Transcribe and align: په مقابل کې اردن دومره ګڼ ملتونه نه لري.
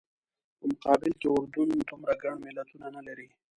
په 0.59 0.63
مقابل 0.71 1.11
کې 1.19 1.27
اردن 1.35 1.69
دومره 1.89 2.13
ګڼ 2.21 2.33
ملتونه 2.45 2.87
نه 2.95 3.01
لري. 3.07 3.27